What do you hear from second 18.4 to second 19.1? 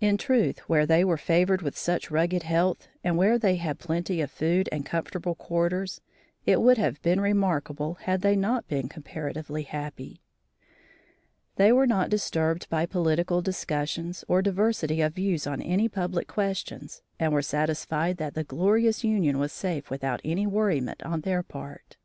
glorious